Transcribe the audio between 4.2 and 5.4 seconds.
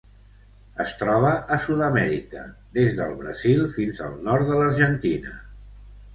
nord de l'Argentina.